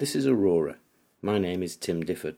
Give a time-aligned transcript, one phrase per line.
[0.00, 0.76] This is Aurora.
[1.20, 2.36] My name is Tim Difford.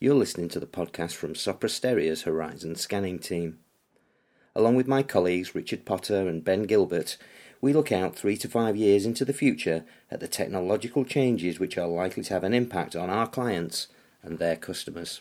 [0.00, 3.60] You're listening to the podcast from Sopra Steria's Horizon Scanning team.
[4.56, 7.16] Along with my colleagues Richard Potter and Ben Gilbert,
[7.60, 11.78] we look out three to five years into the future at the technological changes which
[11.78, 13.86] are likely to have an impact on our clients
[14.24, 15.20] and their customers.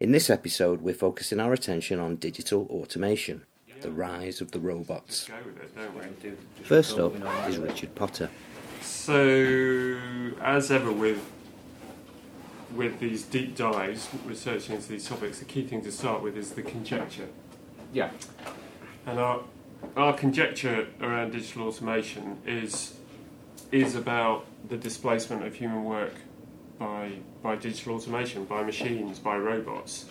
[0.00, 3.46] In this episode, we're focusing our attention on digital automation,
[3.80, 5.28] the rise of the robots.
[5.28, 6.64] Go with it, don't we?
[6.64, 7.14] First up
[7.48, 8.28] is Richard Potter.
[8.82, 9.98] So,
[10.42, 11.30] as ever with
[12.74, 16.52] with these deep dives, researching into these topics, the key thing to start with is
[16.52, 17.28] the conjecture.
[17.92, 18.10] Yeah.
[19.06, 19.42] And our
[19.96, 22.94] our conjecture around digital automation is
[23.70, 26.14] is about the displacement of human work
[26.78, 27.12] by
[27.42, 30.06] by digital automation, by machines, by robots,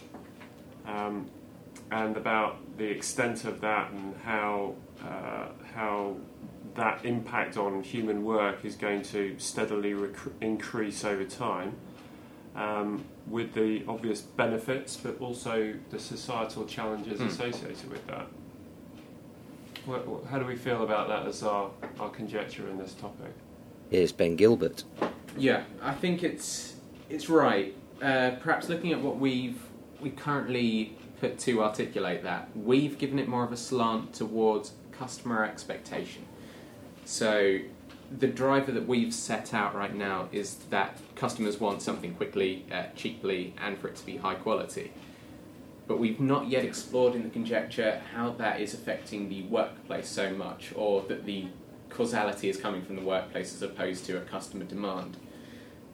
[0.85, 1.29] um,
[1.91, 6.15] and about the extent of that and how uh, how
[6.75, 11.73] that impact on human work is going to steadily rec- increase over time.
[12.55, 17.27] Um, with the obvious benefits, but also the societal challenges Hmm.
[17.27, 18.27] associated with that.
[19.85, 23.31] What, what, how do we feel about that as our, our conjecture in this topic?
[23.89, 24.83] Here's Ben Gilbert.
[25.37, 26.75] Yeah, I think it's
[27.09, 27.73] it's right.
[28.01, 29.61] Uh, perhaps looking at what we've
[30.01, 35.45] we currently put to articulate that, we've given it more of a slant towards customer
[35.45, 36.23] expectation.
[37.11, 37.59] So
[38.19, 42.83] the driver that we've set out right now is that customers want something quickly, uh,
[42.95, 44.93] cheaply, and for it to be high quality.
[45.87, 50.29] But we've not yet explored in the conjecture how that is affecting the workplace so
[50.29, 51.47] much, or that the
[51.89, 55.17] causality is coming from the workplace as opposed to a customer demand.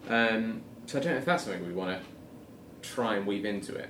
[0.08, 3.74] Um, so I don't know if that's something we want to try and weave into
[3.74, 3.90] it.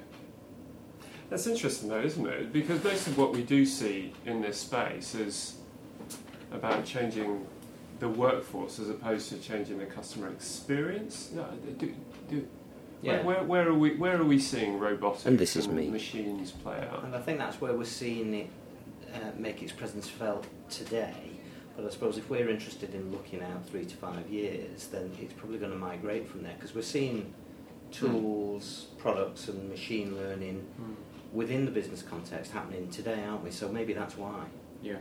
[1.29, 2.53] That's interesting, though, isn't it?
[2.53, 5.56] Because most of what we do see in this space is
[6.51, 7.45] about changing
[7.99, 11.31] the workforce as opposed to changing the customer experience.
[11.33, 11.45] No,
[11.77, 11.93] do,
[12.29, 12.47] do,
[13.01, 13.23] Yeah.
[13.23, 13.95] where, where, where are we?
[13.95, 15.87] Where are we seeing robotics And this is me.
[15.89, 17.03] machines play out?
[17.03, 18.49] And I think that's where we're seeing it
[19.13, 21.13] uh, make its presence felt today.
[21.75, 25.33] But I suppose if we're interested in looking out three to five years, then it's
[25.33, 27.33] probably going to migrate from there because we're seeing
[27.91, 30.65] tools, products, and machine learning
[31.33, 33.51] within the business context happening today, aren't we?
[33.51, 34.45] So maybe that's why.
[34.81, 34.97] Yeah.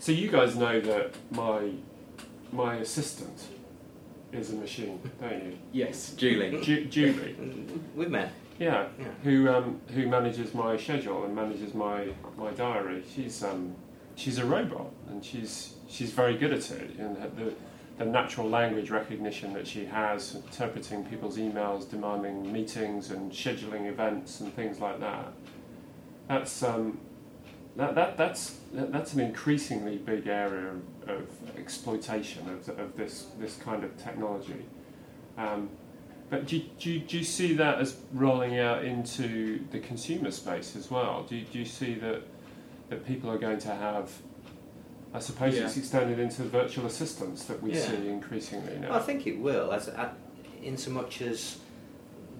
[0.00, 1.72] So you guys know that my
[2.52, 3.38] my assistant
[4.32, 5.58] is a machine, don't you?
[5.72, 6.58] Yes, Julie.
[6.62, 7.36] Ju- Julie.
[7.94, 8.32] We've met.
[8.58, 9.06] Yeah, Yeah.
[9.24, 13.04] who um, who manages my schedule and manages my, my diary.
[13.14, 13.74] She's um,
[14.16, 16.96] she's a robot and she's she's very good at it.
[16.98, 17.52] And the
[17.98, 24.40] the natural language recognition that she has, interpreting people's emails, demanding meetings and scheduling events
[24.40, 25.30] and things like that.
[26.26, 26.98] That's um,
[27.76, 30.72] that, that that's that, that's an increasingly big area
[31.06, 34.64] of, exploitation of, of this this kind of technology.
[35.38, 35.70] Um,
[36.28, 40.76] but do, you- do, do you see that as rolling out into the consumer space
[40.76, 41.24] as well?
[41.28, 42.22] Do you, do you see that
[42.88, 44.10] that people are going to have?
[45.12, 45.64] I suppose Yeah.
[45.64, 47.80] it's extended into virtual assistants that we Yeah.
[47.80, 48.94] see increasingly now.
[48.94, 50.10] I think it will, as uh,
[50.62, 51.58] in so much as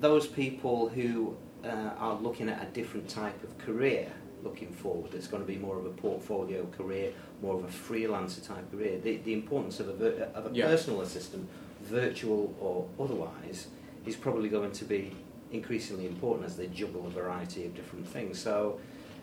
[0.01, 4.11] those people who uh, are looking at a different type of career
[4.43, 7.13] looking forward, it's going to be more of a portfolio career,
[7.43, 8.99] more of a freelancer type career.
[8.99, 10.67] The, the importance of a, vir- of a Yeah.
[10.67, 11.49] personal assistant,
[11.83, 13.69] virtual or otherwise,
[14.07, 15.13] is probably going to be
[15.53, 18.39] increasingly important as they juggle a variety of different things.
[18.39, 18.79] So.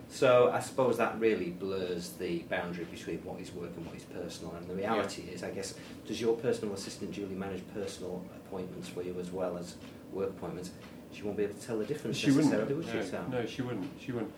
[0.10, 4.04] So I suppose that really blurs the boundary between what is work and what is
[4.04, 4.56] personal.
[4.56, 5.74] And the reality is, I guess,
[6.08, 9.76] does your personal assistant Julie manage personal appointments for you as well as
[10.14, 10.70] work appointments?
[11.12, 12.54] She won't be able to tell the difference she wouldn't.
[12.54, 13.12] necessarily, would she?
[13.12, 13.90] no, no, she wouldn't.
[14.00, 14.32] She wouldn't.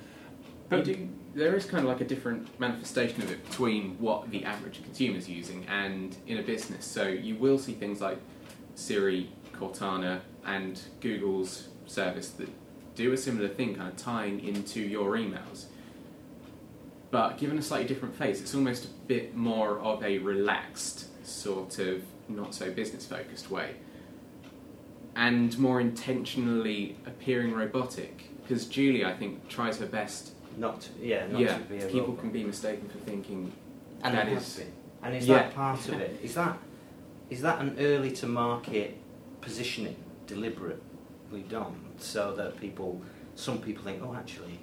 [0.70, 4.30] But But do, there is kind of like a different manifestation of it between what
[4.30, 6.86] the average consumer is using and in a business.
[6.86, 8.20] So you will see things like
[8.76, 12.50] Siri, Cortana, and Google's service that
[12.96, 15.66] do a similar thing, kind of tying into your emails.
[17.12, 21.80] But given a slightly different face, it's almost a bit more of a relaxed, sort
[21.80, 23.76] of not so business focused way.
[25.16, 28.30] And more intentionally appearing robotic.
[28.44, 31.86] Because Julie, I think, tries her best Not, to- yeah, not yeah, to be a
[31.88, 32.20] people robot.
[32.20, 33.52] can be mistaken for thinking
[34.04, 34.74] and that it has is- been.
[35.02, 35.36] And is Yeah.
[35.44, 36.20] that part of it?
[36.22, 36.58] Is that
[37.30, 38.98] is that an early to market
[39.40, 39.96] positioning,
[40.28, 43.02] deliberately done, so that people,
[43.36, 44.60] some people think, oh, actually,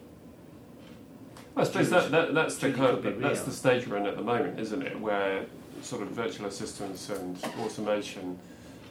[1.57, 4.07] I suppose that, that that's the Julie kind of, be that's the stage we're in
[4.07, 5.01] at the moment, isn't it?
[5.01, 5.47] Where
[5.81, 8.39] sort of virtual assistants and automation,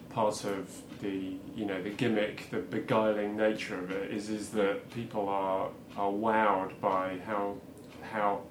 [0.09, 0.67] part of
[1.01, 5.69] the you know the gimmick, the beguiling nature of it is is that people are
[5.97, 7.55] are wowed by how
[8.01, 8.41] how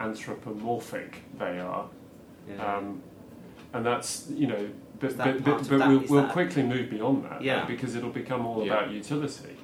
[0.00, 1.88] anthropomorphic they are,
[2.48, 2.76] yeah.
[2.76, 3.02] um,
[3.72, 4.68] and that's you know
[5.02, 5.88] but, but, but, but that?
[5.88, 7.64] we'll, we'll that- quickly move beyond that Yeah.
[7.64, 8.74] because it'll become all Yeah.
[8.74, 9.56] about utility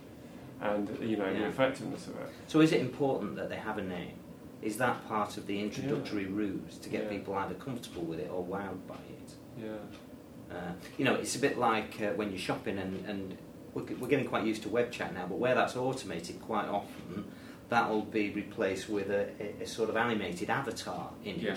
[0.61, 2.29] and you know the effectiveness of it.
[2.49, 4.15] So is it important that they have a name?
[4.61, 8.45] Is that part of the introductory ruse to get people either comfortable with it or
[8.45, 9.31] wowed by it?
[9.57, 10.57] Yeah.
[10.57, 13.39] Uh, you know, it's a bit like uh, when you're shopping and, and
[13.75, 17.25] we're, we're getting quite used to web chat now, but where that's automated quite often,
[17.69, 19.29] that'll be replaced with a,
[19.63, 21.43] a, sort of animated avatar image.
[21.43, 21.57] Yeah.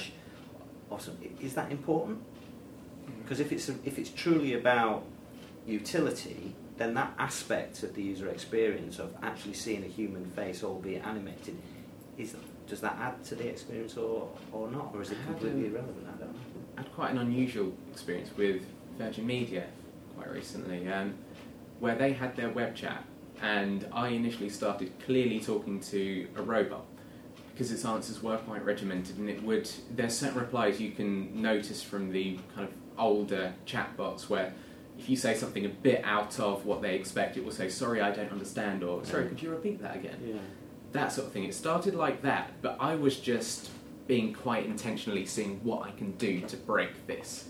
[0.90, 2.20] Or some, i- is that important?
[3.24, 5.04] Because if it's, a, if it's truly about
[5.66, 11.06] utility, then that aspect of the user experience of actually seeing a human face, albeit
[11.06, 11.58] animated,
[12.18, 12.36] is
[12.68, 14.92] does that add to the experience or, or not?
[14.94, 16.08] Or is it completely don't- irrelevant?
[16.08, 16.40] I don't know.
[16.78, 18.64] I had quite an unusual experience with
[18.98, 19.66] Virgin Media
[20.16, 21.14] quite recently, um,
[21.82, 23.04] where they had their web chat,
[23.42, 26.86] and I initially started clearly talking to a robot
[27.52, 31.84] because its answers were quite regimented, and it would there's certain replies you can notice
[31.84, 34.54] from the kind of older chatbots where.
[35.00, 38.02] If you say something a bit out of what they expect, it will say, "Sorry,
[38.02, 40.36] I don't understand," or "Sorry, could you repeat that again?" Yeah.
[40.92, 41.46] that sort of thing.
[41.46, 43.72] It started like that, but I was just
[44.06, 47.48] being quite intentionally seeing what I can do to break this.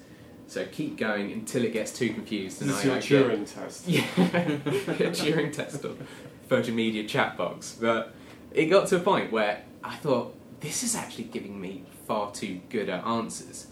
[0.51, 2.61] So keep going until it gets too confused.
[2.61, 3.87] And This is I, your I get- Turing test.
[3.87, 5.97] yeah, a Turing test of
[6.49, 7.77] Virgin Media chat box.
[7.79, 8.13] But
[8.53, 12.59] it got to a point where I thought, this is actually giving me far too
[12.69, 13.67] good at answers.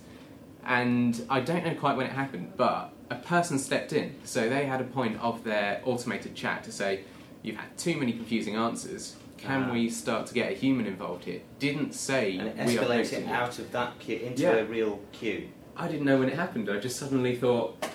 [0.63, 4.15] And I don't know quite when it happened, but a person stepped in.
[4.23, 7.01] So they had a point of their automated chat to say,
[7.43, 9.17] you've had too many confusing answers.
[9.37, 9.73] Can Ah.
[9.73, 11.41] we start to get a human involved here?
[11.59, 13.31] Didn't say And it we are escalates posting it it.
[13.31, 14.51] out of that queue into Yeah.
[14.55, 15.49] a real queue.
[15.79, 16.69] I didn't know when it happened.
[16.69, 17.85] I just suddenly thought,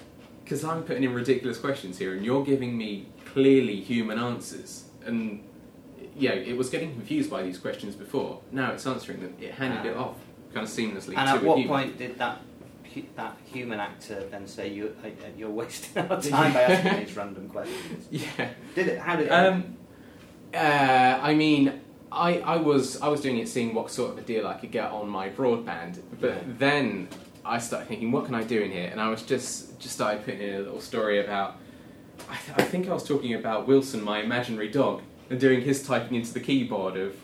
[0.43, 5.43] because I'm putting in ridiculous questions here, and you're giving me clearly human answers, and
[6.17, 8.41] yeah, it was getting confused by these questions before.
[8.53, 9.35] Now it's answering them.
[9.41, 10.05] It handed it Ah.
[10.05, 10.17] off
[10.55, 11.69] kind of seamlessly And at what human.
[11.77, 12.41] point did that
[13.17, 17.17] that human actor then say you uh, uh, you're wasting our time by asking these
[17.17, 18.07] random questions?
[18.11, 18.51] Yeah.
[18.77, 18.99] Did it?
[19.01, 19.31] How did it?
[19.31, 19.77] Um,
[20.55, 21.81] uh, I mean,
[22.13, 24.71] I, I was I was doing it, seeing what sort of a deal I could
[24.71, 26.39] get on my broadband, but Yeah.
[26.59, 27.09] then
[27.45, 28.89] I started thinking, what can I do in here?
[28.91, 31.57] And I was just just started putting in a little story about.
[32.31, 35.87] I, th- I think I was talking about Wilson, my imaginary dog, and doing his
[35.87, 37.17] typing into the keyboard of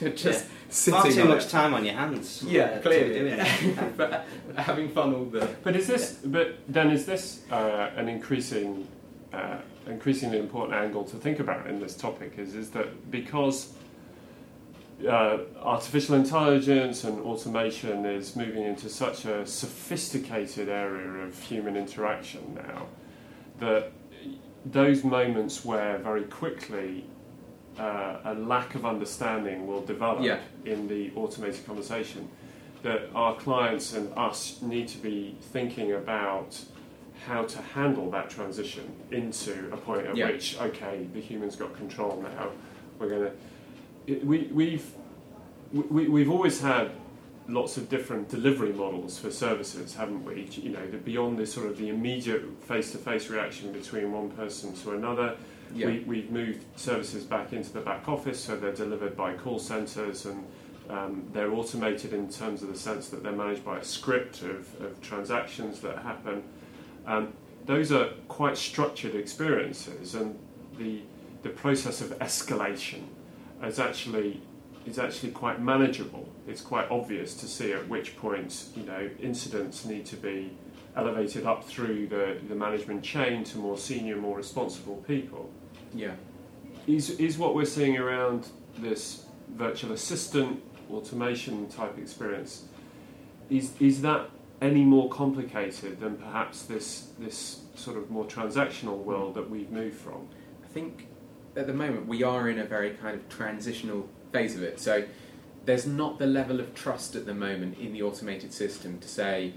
[0.16, 1.50] just sitting Far too on much it.
[1.50, 2.42] time on your hands.
[2.46, 3.08] Yeah, uh, clearly.
[3.08, 3.96] be doing it.
[3.96, 4.26] but
[4.56, 6.18] having fun all the But is this?
[6.24, 8.86] But then is this uh, an increasing,
[9.32, 12.34] uh, increasingly important angle to think about in this topic?
[12.38, 13.72] Is is that because
[15.08, 22.42] uh, artificial intelligence and automation is moving into such a sophisticated area of human interaction
[22.54, 22.86] now
[23.58, 23.92] that
[24.64, 27.04] those moments where very quickly
[27.78, 30.38] uh, a lack of understanding will develop Yeah.
[30.64, 32.28] in the automated conversation
[32.82, 36.58] that our clients and us need to be thinking about
[37.26, 40.26] how to handle that transition into a point at Yeah.
[40.30, 42.48] which okay the human's got control now
[42.98, 43.32] we're going to
[44.06, 44.92] we, we've
[45.72, 46.90] we, we've always had
[47.48, 51.66] lots of different delivery models for services haven't we you know the, beyond this sort
[51.66, 55.36] of the immediate face-to-face reaction between one person to another
[55.74, 55.86] yeah.
[55.86, 60.26] we, we've moved services back into the back office, so they're delivered by call centres
[60.26, 60.44] and
[60.88, 64.80] um, they're automated in terms of the sense that they're managed by a script of,
[64.80, 66.42] of transactions that happen.
[67.06, 67.32] Um,
[67.66, 70.36] those are quite structured experiences, and
[70.78, 71.02] the,
[71.42, 73.04] the process of escalation
[73.62, 74.40] is actually
[74.86, 76.28] is actually quite manageable.
[76.48, 80.56] It's quite obvious to see at which point you know incidents need to be
[80.96, 85.50] elevated up through the, the management chain to more senior, more responsible people.
[85.94, 86.12] yeah.
[86.86, 88.48] Is, is what we're seeing around
[88.78, 92.64] this virtual assistant automation type experience,
[93.48, 99.34] is, is that any more complicated than perhaps this, this sort of more transactional world
[99.34, 100.26] that we've moved from?
[100.64, 101.06] I think
[101.56, 104.80] at the moment we are in a very kind of transitional phase of it.
[104.80, 105.04] So
[105.64, 109.52] there's not the level of trust at the moment in the automated system to say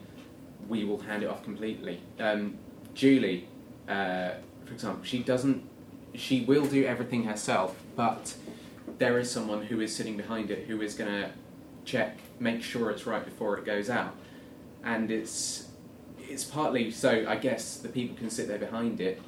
[0.68, 2.02] we will hand it off completely.
[2.20, 2.58] Um,
[2.94, 3.48] Julie,
[3.88, 4.32] uh,
[4.66, 5.68] for example, she doesn't.
[6.16, 8.36] She will do everything herself, but
[9.00, 11.32] there is someone who is sitting behind it who is going to
[11.86, 14.16] check, make sure it's right before it goes out,
[14.84, 15.68] and it's
[16.20, 17.26] it's partly so.
[17.28, 19.22] I guess the people can sit there behind it,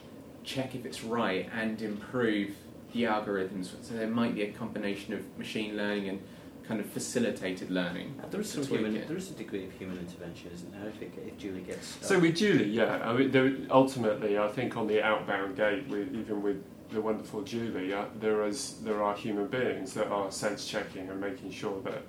[0.46, 2.52] check if it's right, and improve
[2.94, 3.72] the algorithms.
[3.82, 6.22] So there might be a combination of machine learning and
[6.68, 8.20] kind of facilitated learning.
[8.32, 8.96] There is to some tweak human.
[8.96, 9.08] it.
[9.08, 10.90] There is a degree of human intervention, isn't there?
[10.90, 12.04] If, it, if Julie gets stuck.
[12.04, 16.14] So with Julie, yeah, I mean, there, ultimately, I think on the outbound gate, with,
[16.16, 20.68] even with the wonderful Julie, uh, there is there are human beings that are sense
[20.68, 22.02] checking and making sure that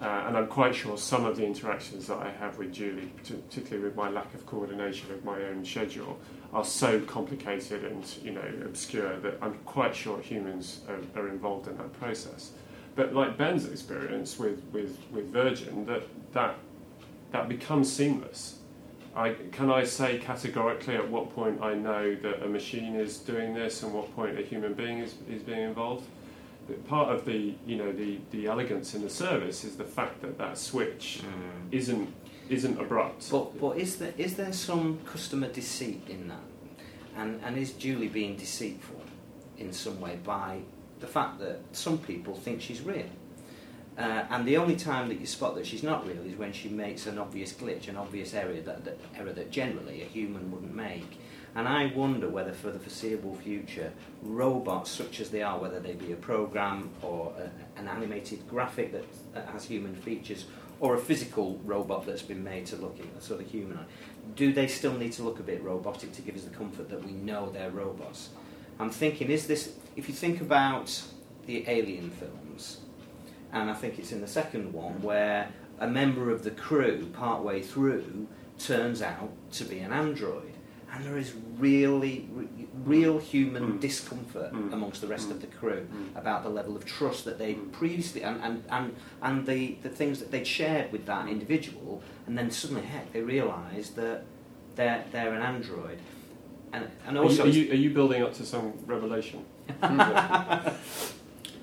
[0.00, 3.84] Uh, and I'm quite sure some of the interactions that I have with Julie, particularly
[3.84, 6.18] with my lack of coordination of my own schedule,
[6.52, 11.66] are so complicated and you know obscure that I'm quite sure humans are, are involved
[11.68, 12.50] in that process.
[12.94, 16.56] But like Ben's experience with, with, with Virgin, that, that
[17.32, 18.58] that becomes seamless.
[19.14, 23.54] I, can I say categorically at what point I know that a machine is doing
[23.54, 26.04] this and what point a human being is, is being involved?
[26.88, 30.38] Part of the you know the, the elegance in the service is the fact that
[30.38, 31.72] that switch mm.
[31.72, 32.12] isn't
[32.48, 33.30] isn't abrupt.
[33.30, 36.44] But but is there is there some customer deceit in that,
[37.16, 39.02] and and is Julie being deceitful
[39.58, 40.60] in some way by
[41.00, 43.08] the fact that some people think she's real?
[43.98, 46.68] Uh, and the only time that you spot that she's not real is when she
[46.68, 50.74] makes an obvious glitch, an obvious error that, that error that generally a human wouldn't
[50.74, 51.18] make.
[51.54, 53.90] And I wonder whether for the foreseeable future,
[54.22, 58.92] robots such as they are, whether they be a program or a, an animated graphic
[58.92, 60.44] that, has human features,
[60.80, 63.78] or a physical robot that's been made to look sort of human,
[64.34, 67.02] do they still need to look a bit robotic to give us the comfort that
[67.02, 68.28] we know they're robots?
[68.78, 71.02] I'm thinking, is this, if you think about
[71.46, 72.80] the Alien films,
[73.52, 75.48] and I think it's in the second one where
[75.78, 78.26] a member of the crew, partway through,
[78.58, 80.56] turns out to be an android
[80.96, 82.28] and there is really
[82.84, 83.80] real human mm.
[83.80, 84.72] discomfort mm.
[84.72, 85.32] amongst the rest mm.
[85.32, 86.18] of the crew mm.
[86.18, 87.72] about the level of trust that they mm.
[87.72, 92.38] previously and, and, and, and the, the things that they'd shared with that individual and
[92.38, 94.24] then suddenly heck they realise that
[94.76, 95.98] they're, they're an android
[96.72, 99.44] and, and also are you, are you, are you building up to some revelation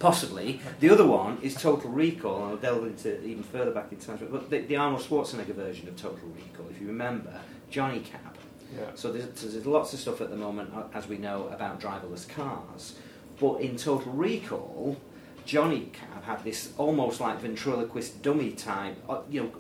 [0.04, 0.60] Possibly.
[0.82, 4.20] The other one is Total Recall, and I'll delve into even further back in time.
[4.30, 8.38] But the, the Arnold Schwarzenegger version of Total Recall, if you remember, Johnny Cab
[8.76, 8.88] yeah.
[8.96, 12.28] So there's, there's lots of stuff at the moment, uh, as we know, about driverless
[12.28, 12.96] cars.
[13.40, 14.98] But in Total Recall,
[15.46, 19.52] Johnny Cab had this almost like ventriloquist dummy type, uh, you know,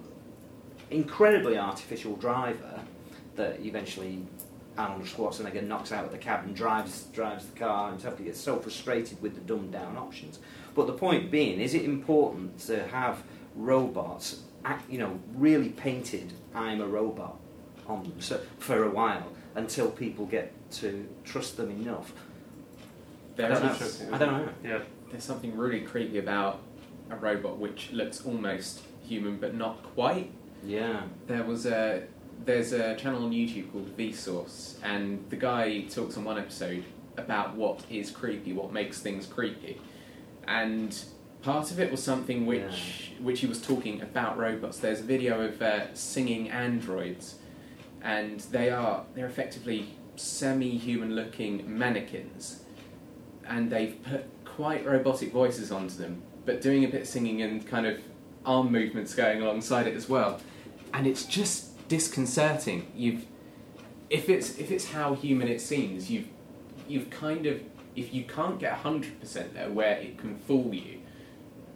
[0.89, 2.81] incredibly artificial driver
[3.35, 4.25] that eventually
[4.77, 8.17] Arnold Schwarzenegger knocks out of the cab and drives drives the car himself.
[8.17, 10.39] He gets so frustrated with the dumbed down options.
[10.73, 13.23] But the point being, is it important to have
[13.55, 16.33] robots, act, you know, really painted?
[16.55, 17.37] I'm a robot
[17.87, 22.11] on them so, for a while until people get to trust them enough.
[23.35, 24.15] Very I don't know.
[24.15, 24.49] I don't know.
[24.63, 24.79] Yeah.
[25.11, 26.59] There's something really creepy about
[27.09, 30.31] a robot which looks almost human but not quite.
[30.65, 31.03] Yeah.
[31.27, 32.03] There was a
[32.45, 36.83] there's a channel on YouTube called Vsauce, and the guy talks on one episode
[37.17, 39.79] about what is creepy, what makes things creepy,
[40.47, 41.03] and
[41.41, 43.23] part of it was something which yeah.
[43.23, 44.79] which he was talking about robots.
[44.79, 47.35] There's a video of uh, singing androids
[48.03, 52.63] and they are they're effectively semi-human looking mannequins
[53.47, 57.65] and they've put quite robotic voices onto them but doing a bit of singing and
[57.65, 57.99] kind of
[58.45, 60.39] arm movements going alongside it as well
[60.93, 62.87] and it's just disconcerting.
[62.95, 63.25] You've
[64.09, 66.27] if it's if it's how human it seems you've
[66.87, 67.61] you've kind of
[67.95, 70.99] if you can't get 100% there where it can fool you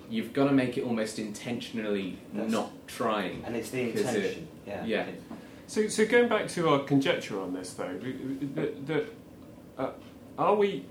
[0.10, 4.48] you've got to make it almost intentionally That's, not trying and it's the intention it,
[4.66, 4.86] yeah.
[4.86, 5.06] yeah.
[5.68, 8.00] So, so going back to our conjecture on this, though,
[8.56, 9.06] that, that
[9.78, 9.92] uh,
[10.38, 10.86] are we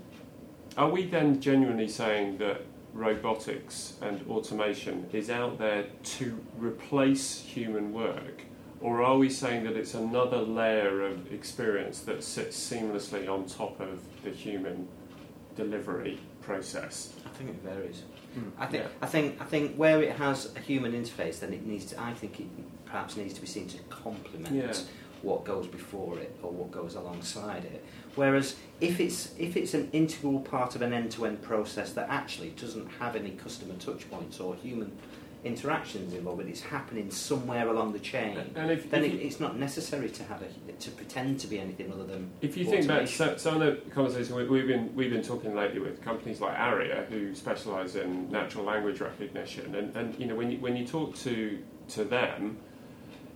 [0.77, 2.61] are we then genuinely saying that
[2.93, 8.43] robotics and automation is out there to replace human work,
[8.81, 13.79] or are we saying that it's another layer of experience that sits seamlessly on top
[13.79, 14.87] of the human
[15.55, 17.13] delivery process?
[17.25, 18.03] I think it varies.
[18.37, 18.51] Mm.
[18.57, 18.89] I think yeah.
[19.01, 22.01] I think I think where it has a human interface, then it needs to.
[22.01, 22.47] I think it
[22.85, 24.73] perhaps needs to be seen to complement yeah.
[25.21, 27.83] what goes before it or what goes alongside it.
[28.15, 32.87] Whereas if it's if it's an integral part of an end-to-end process that actually doesn't
[32.99, 34.91] have any customer touch points or human
[35.47, 39.39] interactions involved, but it's happening somewhere along the chain, and if, then if it, it's
[39.39, 42.29] not necessary to have a, to pretend to be anything other than.
[42.41, 45.79] If you think about some of the conversations we, have been we've been talking lately
[45.79, 50.51] with companies like Arria who specialise in natural language recognition, and, and you know when
[50.51, 51.57] you, when you talk to
[51.89, 52.57] to them,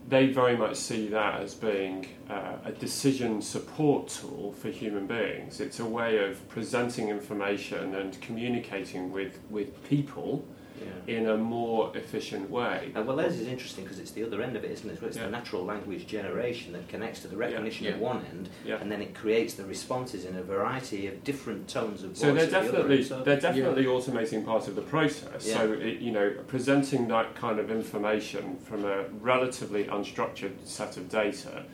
[0.08, 5.60] they very much see that as being uh, a decision support tool for human beings.
[5.62, 10.46] It's a way of presenting information and communicating with, with people
[10.80, 11.16] yeah.
[11.16, 12.92] in a more efficient way.
[12.96, 15.02] And well, theirs is interesting because it's the other end of it, isn't it?
[15.02, 15.26] It's yeah.
[15.26, 17.94] the natural language generation that connects to the recognition yeah.
[17.94, 22.04] at one end, and then it creates the responses in a variety of different tones
[22.04, 22.20] of voice.
[22.20, 25.46] So they're definitely the so they're definitely automating part of the process.
[25.46, 31.10] So it, you know, presenting that kind of information from a relatively unstructured set of
[31.10, 31.66] data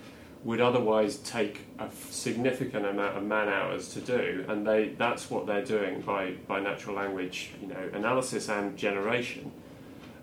[0.44, 5.46] would otherwise take a significant amount of man hours to do, and they that's what
[5.48, 9.52] they're doing by, by natural language you know analysis and generation.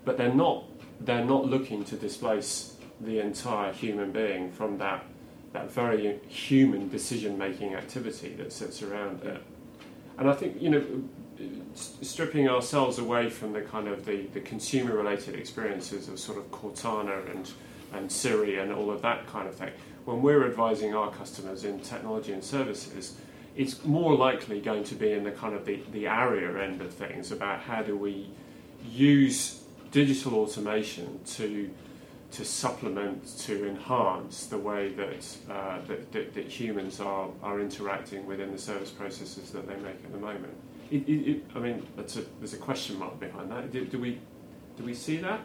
[0.05, 0.63] but they're not
[1.01, 5.03] they're not looking to displace the entire human being from that
[5.53, 9.41] that very human decision making activity that sits around it.
[10.17, 10.83] And I think you know,
[11.75, 16.49] stripping ourselves away from the kind of the, the consumer related experiences of sort of
[16.51, 17.49] Cortana and
[17.93, 19.71] and Siri and all of that kind of thing.
[20.05, 23.15] When we're advising our customers in technology and services,
[23.55, 26.93] it's more likely going to be in the kind of the, the area end of
[26.93, 28.29] things about how do we
[28.83, 31.69] use digital automation to
[32.31, 38.25] to supplement, to enhance the way that, uh, that, that, that, humans are, are interacting
[38.25, 40.53] within the service processes that they make at the moment.
[40.91, 43.71] It, it, it, I mean, a, there's a question mark behind that.
[43.71, 44.19] Do, do, we,
[44.75, 45.39] do we see that?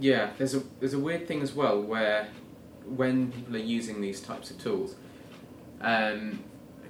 [0.00, 2.28] Yeah, there's a, there's a weird thing as well where
[2.84, 4.94] when people are using these types of tools,
[5.80, 6.42] um,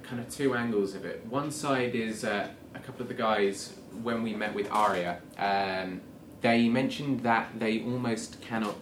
[0.03, 1.25] kind of two angles of it.
[1.25, 3.73] One side is uh, a couple of the guys
[4.03, 5.19] when we met with Arria.
[5.37, 6.01] Um,
[6.41, 8.75] they mentioned that they almost cannot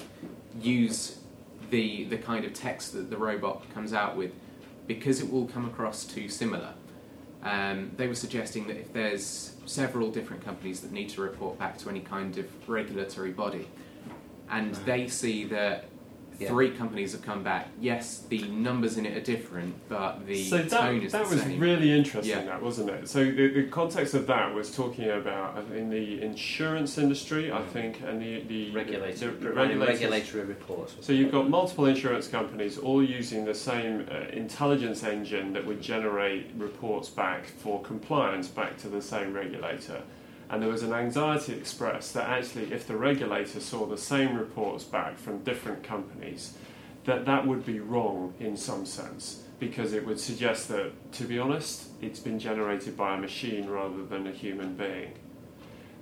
[0.62, 1.20] use
[1.70, 4.32] the the kind of text that the robot comes out with
[4.88, 6.74] because it will come across too similar.
[7.44, 11.78] Um, they were suggesting that if there's several different companies that need to report back
[11.80, 13.68] to any kind of regulatory body,
[14.50, 15.86] and they see that
[16.40, 16.48] yeah.
[16.50, 17.70] three companies have come back.
[17.80, 21.36] Yes, the numbers in it are different, but the so that, tone is that the
[21.36, 21.60] was same.
[21.60, 22.38] really interesting.
[22.38, 22.46] Yeah.
[22.46, 23.10] That wasn't it.
[23.10, 27.64] So the, the context of that was talking about uh, in the insurance industry, I
[27.64, 30.96] think, and the the regulatory, the, the regulatory reports.
[31.02, 35.82] So you've got multiple insurance companies all using the same uh, intelligence engine that would
[35.82, 40.02] generate reports back for compliance back to the same regulator.
[40.50, 44.84] And there was an anxiety expressed that actually, if the regulator saw the same reports
[44.84, 46.58] back from different companies,
[47.06, 51.40] that that would be wrong in some sense because it would suggest that, to be
[51.40, 55.14] honest, it's been generated by a machine rather than a human being.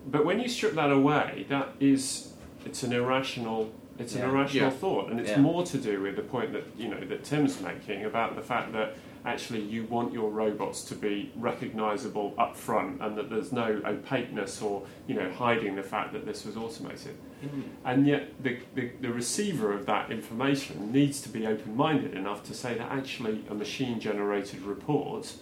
[0.08, 2.34] But when you strip that away, that is
[2.66, 4.24] it's an irrational it's yeah.
[4.24, 4.78] an irrational yeah.
[4.78, 5.40] thought, and it's yeah.
[5.40, 8.74] more to do with the point that you know that Tim's making about the fact
[8.74, 13.82] that actually you want your robots to be recognizable up front and that there's no
[13.86, 17.64] opaqueness or you know hiding the fact that this was automated mm.
[17.84, 22.54] and yet the, the, the, receiver of that information needs to be open-minded enough to
[22.54, 25.34] say that actually a machine generated report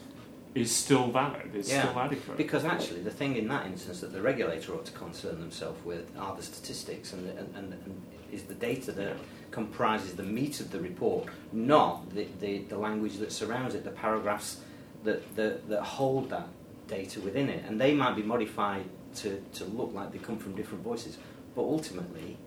[0.56, 1.82] is still valid is yeah.
[1.82, 5.40] still adequate because actually the thing in that instance that the regulator ought to concern
[5.40, 9.16] themselves with are the statistics and, and, and, and is the data that
[9.52, 13.92] comprises the meat of the report, not the, the, the language that surrounds it, the
[13.92, 14.62] paragraphs
[15.04, 16.48] that, that, that hold that
[16.88, 17.64] data within it.
[17.68, 18.86] And they might be modified
[19.18, 21.18] to, to look like they come from different voices,
[21.56, 22.38] but ultimately,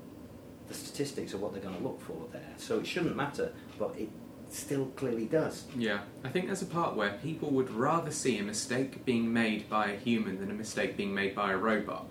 [0.67, 2.53] the statistics are what they're going to look for there.
[2.57, 4.09] So it shouldn't matter, but it
[4.51, 5.65] still clearly does.
[5.77, 9.69] Yeah, I think there's a part where people would rather see a mistake being made
[9.69, 12.07] by a human than a mistake being made by a robot.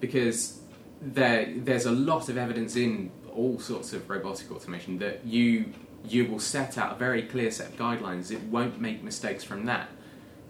[0.00, 0.60] Because
[1.00, 5.72] there, there's a lot of evidence in all sorts of robotic automation that you
[6.04, 8.30] you will set out a very clear set of guidelines.
[8.30, 9.88] It won't make mistakes from that,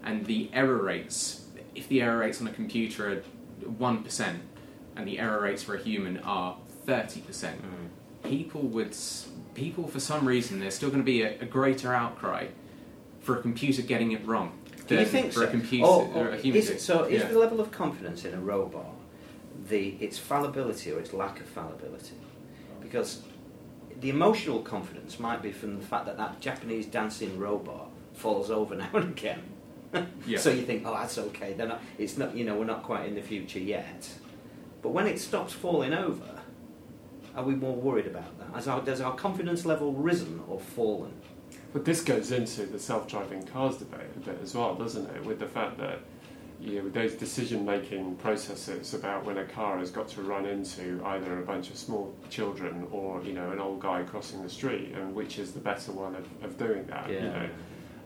[0.03, 1.45] and the error rates.
[1.75, 3.23] If the error rates on a computer are
[3.67, 4.41] one percent,
[4.95, 8.29] and the error rates for a human are thirty percent, mm.
[8.29, 8.93] people would
[9.59, 12.47] people for some reason there's still going to be a, a, greater outcry
[13.19, 14.57] for a computer getting it wrong.
[14.87, 15.45] Do you think for so?
[15.45, 16.61] a computer or, or a human?
[16.61, 17.27] Is, so is yeah.
[17.27, 18.93] the level of confidence in a robot
[19.67, 22.15] the its fallibility or its lack of fallibility?
[22.89, 23.21] because
[24.01, 28.75] the emotional confidence might be from the fact that that Japanese dancing robot falls over
[28.83, 29.41] now and again.
[30.25, 30.37] yeah.
[30.37, 31.53] So you think, oh, that's okay.
[31.53, 34.09] They're not, it's not, you know, we're not quite in the future yet.
[34.81, 36.38] But when it stops falling over,
[37.39, 38.53] are we more worried about that?
[38.53, 41.13] Has our, does our confidence level risen or fallen?
[41.71, 45.23] But this goes into the self-driving cars debate a bit as well, doesn't it?
[45.23, 45.99] With the fact that
[46.59, 51.01] you know, those decision making processes about when a car has got to run into
[51.05, 54.91] either a bunch of small children or you know an old guy crossing the street
[54.93, 57.15] and which is the better one of, of doing that yeah.
[57.15, 57.49] you know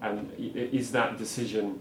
[0.04, 1.80] and is that decision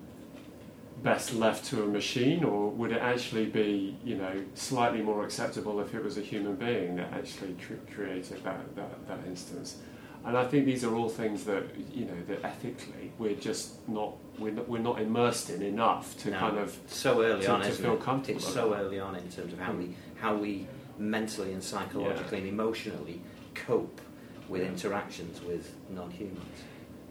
[1.03, 5.81] best left to a machine or would it actually be you know slightly more acceptable
[5.81, 9.79] if it was a human being that actually cr- created that, that, that instance
[10.25, 14.15] and I think these are all things that you know that ethically we're just not
[14.39, 17.61] we're not, we're not immersed in enough to no, kind of so early to, on,
[17.63, 18.03] to feel it?
[18.03, 18.39] comfortable.
[18.39, 22.45] It's so early on in terms of how we how we mentally and psychologically yeah.
[22.45, 23.21] and emotionally
[23.55, 24.01] cope
[24.49, 26.41] with interactions with non-humans.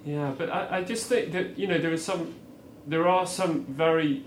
[0.05, 2.33] Yeah, but I, I just think that you know there is some
[2.85, 4.23] there are some very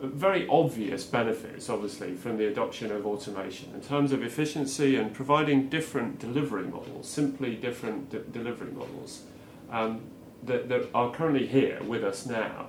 [0.00, 5.68] very obvious benefits, obviously, from the adoption of automation in terms of efficiency and providing
[5.68, 9.22] different delivery models, simply different de- delivery models
[9.70, 10.00] um,
[10.42, 12.66] that, that, are currently here with us now.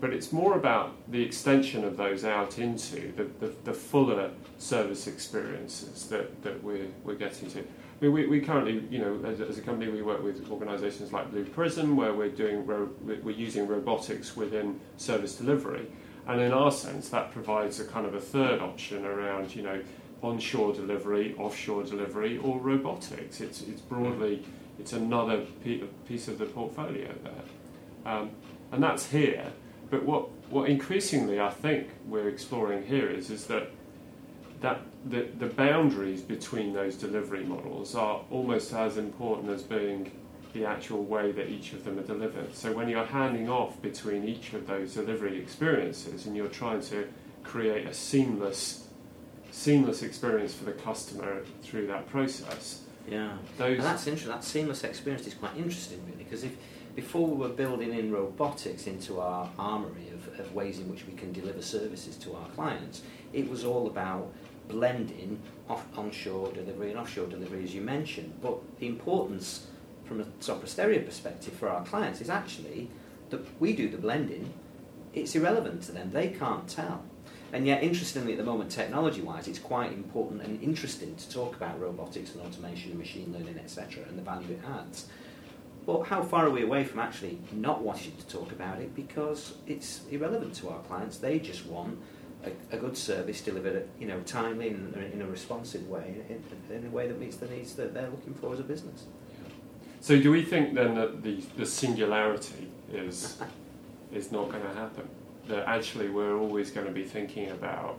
[0.00, 5.06] But it's more about the extension of those out into the, the, the fuller service
[5.06, 7.60] experiences that, that we're, we're getting to.
[7.60, 11.12] I mean, we, we currently, you know, as, as a company, we work with organisations
[11.12, 15.86] like Blue Prism, where we're doing ro- we're using robotics within service delivery,
[16.26, 19.82] and in our sense, that provides a kind of a third option around, you know,
[20.22, 23.40] onshore delivery, offshore delivery, or robotics.
[23.40, 24.44] It's it's broadly
[24.78, 25.44] it's another
[26.06, 28.30] piece of the portfolio there, um,
[28.72, 29.52] and that's here.
[29.90, 33.70] But what, what increasingly I think we're exploring here is, is that,
[34.60, 40.12] that the, the boundaries between those delivery models are almost as important as being
[40.52, 42.54] the actual way that each of them are delivered.
[42.54, 47.08] So when you're handing off between each of those delivery experiences and you're trying to
[47.44, 48.86] create a seamless
[49.52, 52.82] seamless experience for the customer through that process.
[53.08, 54.30] Yeah, those and that's interesting.
[54.32, 56.52] That seamless experience is quite interesting, really, because if
[56.94, 61.12] before we were building in robotics into our armory of, of ways in which we
[61.14, 64.32] can deliver services to our clients, it was all about
[64.68, 68.32] blending off, onshore delivery and offshore delivery, as you mentioned.
[68.42, 69.66] But the importance
[70.04, 72.90] from a Sopra perspective for our clients is actually
[73.30, 74.52] that we do the blending,
[75.12, 77.04] it's irrelevant to them, they can't tell.
[77.52, 81.56] And yet, interestingly, at the moment, technology wise, it's quite important and interesting to talk
[81.56, 85.06] about robotics and automation and machine learning, etc., and the value it adds.
[85.90, 89.54] But how far are we away from actually not wanting to talk about it because
[89.66, 91.18] it's irrelevant to our clients?
[91.18, 91.98] They just want
[92.44, 96.86] a, a good service delivered, you know, timely and in a responsive way, in, in,
[96.86, 99.06] a way that meets the needs that they're looking for as a business.
[100.00, 103.38] So, do we think then that the, the singularity is
[104.12, 105.08] is not going to happen?
[105.48, 107.98] That actually we're always going to be thinking about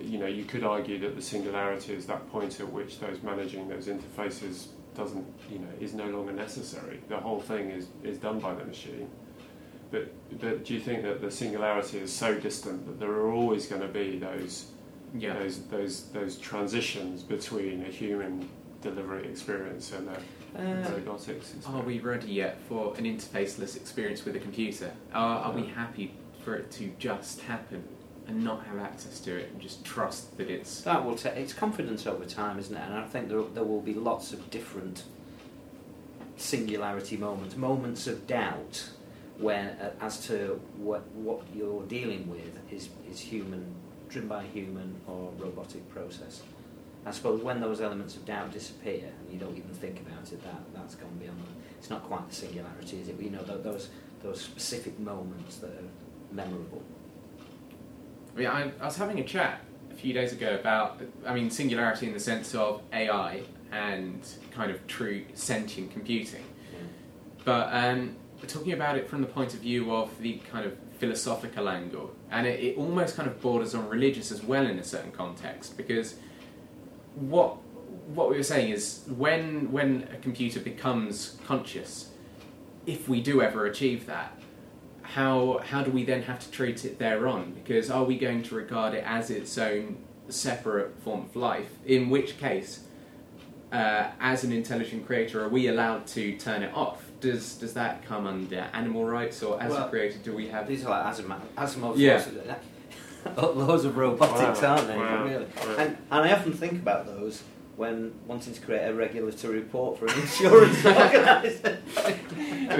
[0.00, 3.68] you know, you could argue that the singularity is that point at which those managing
[3.68, 7.00] those interfaces doesn't, you know, is no longer necessary.
[7.08, 9.08] The whole thing is, is done by the machine.
[9.90, 13.66] But, but do you think that the singularity is so distant that there are always
[13.66, 14.66] going to be those,
[15.14, 15.34] yeah.
[15.34, 18.48] those, those, those transitions between a human
[18.82, 20.18] delivery experience and a
[20.58, 21.66] uh, robotics experience?
[21.66, 24.92] Are we ready yet for an interfaceless experience with a computer?
[25.12, 27.84] Are, are we happy for it to just happen?
[28.28, 31.52] And not have access to it and just trust that it's that will take it's
[31.52, 32.82] confidence over time isn't it?
[32.82, 35.04] And I think there, there will be lots of different
[36.36, 38.90] singularity moments moments of doubt
[39.38, 43.74] when uh, as to what what you're dealing with is is human
[44.08, 46.42] driven by human or robotic process.
[47.04, 50.42] I suppose when those elements of doubt disappear and you don't even think about it
[50.42, 51.40] that that's gone beyond
[51.78, 53.16] it's not quite the singularity is it?
[53.16, 53.90] But you know those
[54.22, 55.88] those specific moments that are
[56.32, 56.82] memorable
[58.36, 61.48] I mean, I, I was having a chat a few days ago about, I mean,
[61.48, 64.20] singularity in the sense of AI and
[64.50, 66.44] kind of true sentient computing.
[67.46, 71.68] But um, talking about it from the point of view of the kind of philosophical
[71.68, 75.12] angle, and it, it, almost kind of borders on religious as well in a certain
[75.12, 76.16] context, because
[77.14, 77.56] what
[78.08, 82.10] what we were saying is when when a computer becomes conscious,
[82.84, 84.38] if we do ever achieve that,
[85.06, 87.52] how how do we then have to treat it thereon?
[87.54, 89.96] Because are we going to regard it as its own
[90.28, 91.70] separate form of life?
[91.86, 92.80] In which case,
[93.72, 97.04] uh, as an intelligent creator, are we allowed to turn it off?
[97.20, 100.66] Does does that come under animal rights, or as well, a creator, do we have
[100.66, 102.24] these are like Asimov, Asimov's yeah.
[103.36, 104.76] loads of robotics, wow.
[104.76, 104.96] aren't they?
[104.96, 105.24] Wow.
[105.24, 105.44] Really?
[105.44, 105.76] Wow.
[105.78, 107.42] And, and I often think about those
[107.76, 111.78] when wanting to create a regulatory report for an insurance organisation.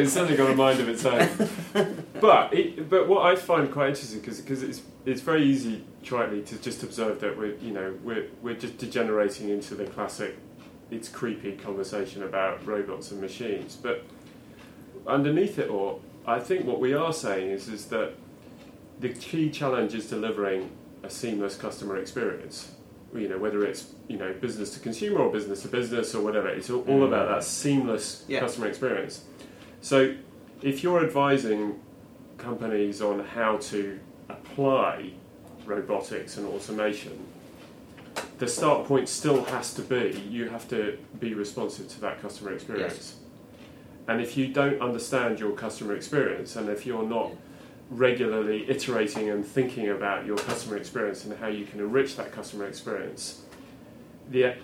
[0.00, 2.04] it's certainly got a mind of its own.
[2.20, 6.58] But it, but what I find quite interesting because it's it's very easy tritely to
[6.58, 10.36] just observe that we're you know we're we're just degenerating into the classic
[10.90, 13.76] it's creepy conversation about robots and machines.
[13.76, 14.04] But
[15.06, 18.14] underneath it all, I think what we are saying is is that
[19.00, 20.70] the key challenge is delivering
[21.02, 22.72] a seamless customer experience
[23.16, 26.48] you know whether it's you know business to consumer or business to business or whatever
[26.48, 27.08] it's all, all mm.
[27.08, 28.40] about that seamless yeah.
[28.40, 29.24] customer experience
[29.80, 30.14] so
[30.62, 31.80] if you're advising
[32.38, 33.98] companies on how to
[34.28, 35.10] apply
[35.64, 37.26] robotics and automation
[38.38, 42.52] the start point still has to be you have to be responsive to that customer
[42.52, 43.16] experience yes.
[44.08, 47.36] and if you don't understand your customer experience and if you're not yeah
[47.90, 52.66] regularly iterating and thinking about your customer experience and how you can enrich that customer
[52.66, 53.42] experience,
[54.28, 54.54] the,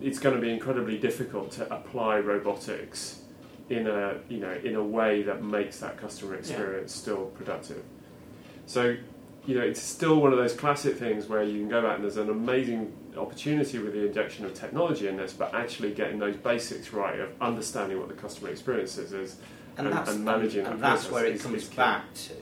[0.00, 3.22] it's going to be incredibly difficult to apply robotics
[3.68, 7.02] in a you know in a way that makes that customer experience yeah.
[7.02, 7.82] still productive.
[8.66, 8.96] So
[9.46, 12.04] you know it's still one of those classic things where you can go back and
[12.04, 16.36] there's an amazing opportunity with the injection of technology in this, but actually getting those
[16.36, 19.36] basics right of understanding what the customer experience is is
[19.76, 22.34] and, and, that's, and managing and, and that's where it comes back to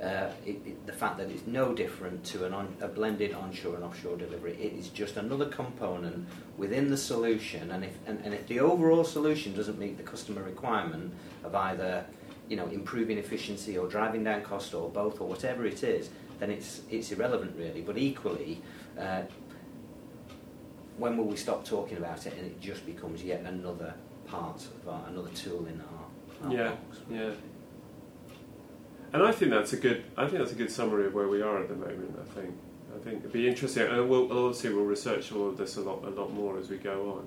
[0.00, 0.06] yeah.
[0.06, 3.74] uh, it, it, the fact that it's no different to an on, a blended onshore
[3.74, 4.56] and offshore delivery.
[4.60, 9.04] It is just another component within the solution, and if and, and if the overall
[9.04, 11.12] solution doesn't meet the customer requirement
[11.44, 12.04] of either
[12.48, 16.50] you know improving efficiency or driving down cost or both or whatever it is, then
[16.50, 17.82] it's it's irrelevant really.
[17.82, 18.60] But equally.
[18.98, 19.22] Uh,
[20.98, 23.94] when will we stop talking about it and it just becomes yet another
[24.26, 25.95] part of our, another tool in our, our
[26.48, 26.98] Yeah, box?
[27.10, 27.30] yeah.
[29.12, 30.04] And I think that's a good.
[30.16, 32.18] I think that's a good summary of where we are at the moment.
[32.20, 32.54] I think.
[32.94, 36.02] I think it'd be interesting, and we'll obviously we'll research all of this a lot,
[36.04, 37.20] a lot more as we go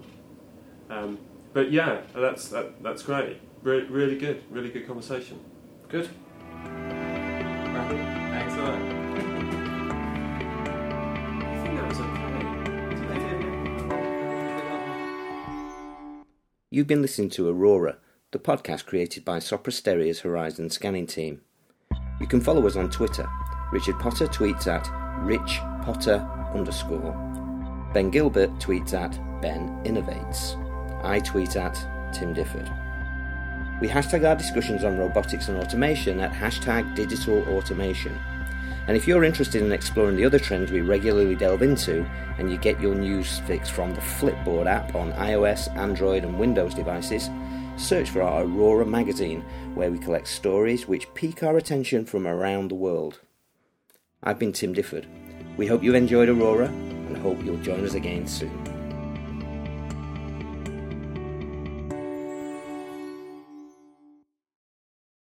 [0.89, 0.97] on.
[0.97, 1.19] Um,
[1.53, 3.39] but yeah, that's that, that's great.
[3.61, 5.39] Re- really good, really good conversation.
[5.87, 6.09] Good.
[8.31, 8.83] Excellent.
[11.43, 12.19] I think that was okay.
[16.71, 17.97] You've been listening to Aurora,
[18.31, 21.41] the podcast created by Sopra Steria's Horizon Scanning Team.
[22.21, 23.27] You can follow us on Twitter.
[23.71, 24.87] Richard Potter tweets at
[25.25, 27.11] Rich Potter underscore.
[27.91, 30.55] Ben Gilbert tweets at Ben Innovates.
[31.03, 31.73] I tweet at
[32.13, 32.69] Tim Difford.
[33.81, 38.15] We hashtag our discussions on robotics and automation at hashtag digital automation.
[38.87, 42.05] And if you're interested in exploring the other trends we regularly delve into,
[42.37, 46.75] and you get your news fix from the Flipboard app on iOS, Android, and Windows
[46.75, 47.29] devices,
[47.79, 49.41] search for our Aurora magazine,
[49.73, 53.19] where we collect stories which pique our attention from around the world.
[54.21, 55.05] I've been Tim Difford.
[55.57, 58.68] We hope you've enjoyed Aurora and hope you'll join us again soon.